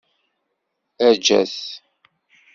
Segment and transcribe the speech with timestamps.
[1.07, 1.55] Ajjat!